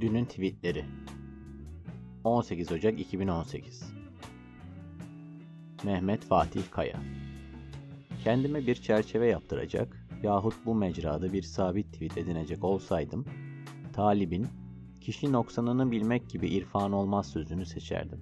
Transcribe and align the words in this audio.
Dünün 0.00 0.24
tweetleri 0.24 0.84
18 2.24 2.72
Ocak 2.72 3.00
2018 3.00 3.94
Mehmet 5.84 6.24
Fatih 6.24 6.62
Kaya 6.70 7.00
Kendime 8.24 8.66
bir 8.66 8.74
çerçeve 8.74 9.26
yaptıracak 9.26 10.06
yahut 10.22 10.54
bu 10.66 10.74
mecrada 10.74 11.32
bir 11.32 11.42
sabit 11.42 11.92
tweet 11.92 12.18
edinecek 12.18 12.64
olsaydım, 12.64 13.24
talibin 13.92 14.46
kişi 15.00 15.32
noksanını 15.32 15.90
bilmek 15.90 16.30
gibi 16.30 16.48
irfan 16.48 16.92
olmaz 16.92 17.30
sözünü 17.30 17.66
seçerdim. 17.66 18.20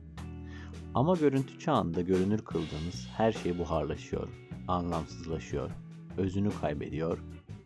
Ama 0.95 1.15
görüntü 1.15 1.59
çağında 1.59 2.01
görünür 2.01 2.45
kıldığımız 2.45 3.09
her 3.17 3.33
şey 3.33 3.59
buharlaşıyor, 3.59 4.29
anlamsızlaşıyor, 4.69 5.71
özünü 6.17 6.51
kaybediyor, 6.61 7.19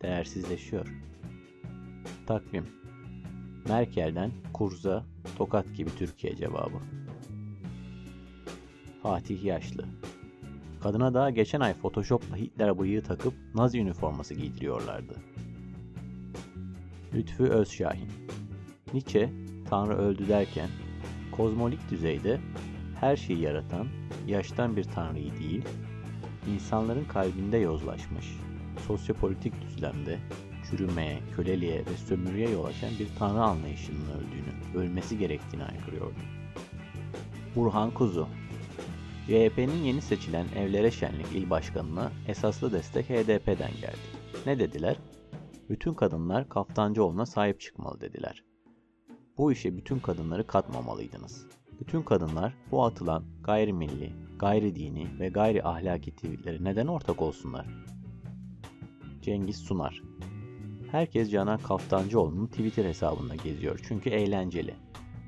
değersizleşiyor. 0.02 0.88
Takvim 2.27 2.79
Merkel'den 3.70 4.30
Kurza, 4.52 5.04
Tokat 5.38 5.74
gibi 5.74 5.90
Türkiye 5.98 6.36
cevabı. 6.36 6.76
Fatih 9.02 9.44
Yaşlı 9.44 9.84
Kadına 10.82 11.14
daha 11.14 11.30
geçen 11.30 11.60
ay 11.60 11.74
Photoshop'la 11.74 12.36
Hitler 12.36 12.79
bıyığı 12.79 13.02
takıp 13.02 13.34
Nazi 13.54 13.79
üniforması 13.79 14.34
giydiriyorlardı. 14.34 15.14
Lütfü 17.14 17.44
Özşahin 17.44 18.08
Nietzsche, 18.94 19.30
Tanrı 19.68 19.96
öldü 19.96 20.29
derken, 20.29 20.68
kozmolik 21.32 21.90
düzeyde 21.90 22.40
her 23.00 23.16
şeyi 23.16 23.40
yaratan, 23.40 23.86
yaştan 24.26 24.76
bir 24.76 24.84
tanrıyı 24.84 25.30
değil, 25.40 25.64
insanların 26.54 27.04
kalbinde 27.04 27.57
yozlaşmış, 27.57 28.26
sosyopolitik 28.86 29.62
düzlemde 29.62 30.18
çürümeye, 30.71 31.21
köleliğe 31.37 31.79
ve 31.79 31.96
sömürüye 32.06 32.50
yol 32.50 32.64
açan 32.64 32.91
bir 32.98 33.09
tanrı 33.19 33.42
anlayışının 33.42 34.06
öldüğünü, 34.11 34.80
ölmesi 34.83 35.19
gerektiğini 35.19 35.64
aykırıyordu. 35.64 36.20
Burhan 37.56 37.91
Kuzu 37.91 38.28
CHP'nin 39.27 39.83
yeni 39.83 40.02
seçilen 40.02 40.47
Evlere 40.56 40.91
Şenlik 40.91 41.27
il 41.34 41.50
başkanına 41.50 42.12
esaslı 42.28 42.72
destek 42.72 43.11
HDP'den 43.11 43.72
geldi. 43.80 43.98
Ne 44.47 44.58
dediler? 44.58 44.97
Bütün 45.69 45.94
kadınlar 45.94 46.48
Kaftancıoğlu'na 46.48 47.27
sahip 47.27 47.61
çıkmalı 47.61 48.00
dediler. 48.00 48.45
Bu 49.39 49.52
işe 49.52 49.77
bütün 49.77 49.98
kadınları 49.98 50.47
katmamalıydınız. 50.47 51.47
Bütün 51.80 52.02
kadınlar 52.02 52.55
bu 52.70 52.84
atılan 52.84 53.24
gayrimilli, 53.45 54.12
gayri 54.39 54.74
dini 54.74 55.20
ve 55.20 55.28
gayri 55.28 55.64
ahlaki 55.64 56.11
tweetleri 56.11 56.64
neden 56.64 56.86
ortak 56.86 57.22
olsunlar? 57.22 57.67
Cengiz 59.22 59.56
Sunar 59.56 60.02
Herkes 60.92 61.30
Canan 61.30 61.58
Kaftancıoğlu'nun 61.58 62.46
Twitter 62.46 62.84
hesabında 62.84 63.34
geziyor 63.34 63.80
çünkü 63.88 64.10
eğlenceli. 64.10 64.74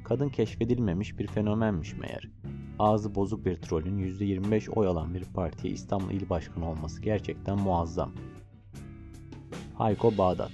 Kadın 0.05 0.29
keşfedilmemiş 0.29 1.19
bir 1.19 1.27
fenomenmiş 1.27 1.97
meğer. 1.97 2.31
Ağzı 2.79 3.15
bozuk 3.15 3.47
bir 3.47 3.57
trolün 3.57 3.99
%25 3.99 4.71
oy 4.71 4.87
alan 4.87 5.15
bir 5.15 5.25
partiye 5.25 5.75
İstanbul 5.75 6.11
İl 6.11 6.29
Başkanı 6.29 6.71
olması 6.71 7.03
gerçekten 7.03 7.59
muazzam. 7.59 8.13
Hayko 9.75 10.19
Bağdat 10.19 10.53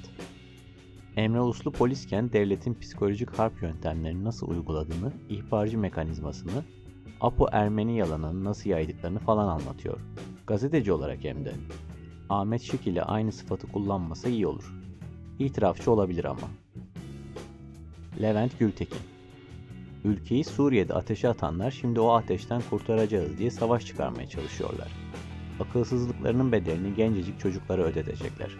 Emre 1.16 1.40
Uslu 1.40 1.72
polisken 1.72 2.32
devletin 2.32 2.74
psikolojik 2.74 3.38
harp 3.38 3.62
yöntemlerini 3.62 4.24
nasıl 4.24 4.48
uyguladığını, 4.48 5.12
ihbarcı 5.28 5.78
mekanizmasını, 5.78 6.64
Apo 7.20 7.46
Ermeni 7.52 7.98
yalanını 7.98 8.44
nasıl 8.44 8.70
yaydıklarını 8.70 9.18
falan 9.18 9.48
anlatıyor. 9.48 10.00
Gazeteci 10.46 10.92
olarak 10.92 11.24
hem 11.24 11.44
de. 11.44 11.52
Ahmet 12.28 12.62
Şık 12.62 12.86
ile 12.86 13.02
aynı 13.02 13.32
sıfatı 13.32 13.66
kullanmasa 13.66 14.28
iyi 14.28 14.46
olur. 14.46 14.77
İtirafçı 15.38 15.90
olabilir 15.90 16.24
ama. 16.24 16.48
Levent 18.22 18.58
Gültekin 18.58 19.00
Ülkeyi 20.04 20.44
Suriye'de 20.44 20.94
ateşe 20.94 21.28
atanlar 21.28 21.70
şimdi 21.70 22.00
o 22.00 22.10
ateşten 22.10 22.62
kurtaracağız 22.70 23.38
diye 23.38 23.50
savaş 23.50 23.86
çıkarmaya 23.86 24.28
çalışıyorlar. 24.28 24.88
Akılsızlıklarının 25.60 26.52
bedelini 26.52 26.94
gencecik 26.94 27.40
çocuklara 27.40 27.82
ödetecekler. 27.82 28.50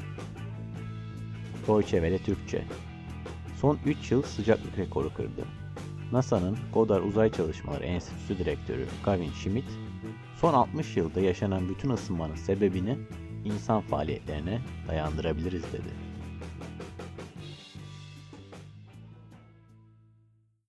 Welle 1.66 2.18
Türkçe 2.18 2.64
Son 3.60 3.78
3 3.86 4.10
yıl 4.12 4.22
sıcaklık 4.22 4.78
rekoru 4.78 5.14
kırdı. 5.14 5.44
NASA'nın 6.12 6.58
Goddard 6.74 7.04
Uzay 7.04 7.32
Çalışmaları 7.32 7.84
Enstitüsü 7.84 8.38
Direktörü 8.38 8.86
Gavin 9.04 9.30
Schmidt, 9.32 9.68
son 10.40 10.54
60 10.54 10.96
yılda 10.96 11.20
yaşanan 11.20 11.68
bütün 11.68 11.90
ısınmanın 11.90 12.34
sebebini 12.34 12.98
insan 13.44 13.80
faaliyetlerine 13.80 14.60
dayandırabiliriz 14.88 15.62
dedi. 15.72 16.07